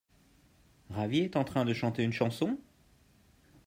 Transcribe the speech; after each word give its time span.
Ravi 0.89 1.19
est 1.19 1.35
en 1.35 1.43
train 1.43 1.63
de 1.63 1.75
chanter 1.75 2.01
une 2.01 2.11
chanson? 2.11 2.57